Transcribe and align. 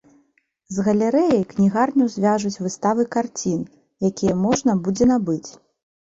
З 0.75 0.83
галерэяй 0.85 1.41
кнігарню 1.49 2.07
звяжуць 2.13 2.61
выставы 2.67 3.05
карцін, 3.15 3.59
якія 4.09 4.33
можна 4.47 4.75
будзе 4.89 5.05
набыць. 5.13 5.51